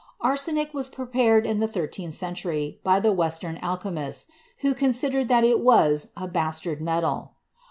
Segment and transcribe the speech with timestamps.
[0.21, 4.25] Arsenic was prepared in the thirteenth century by the Western alchemists,
[4.61, 7.33] who considered that it was a "bastard metal."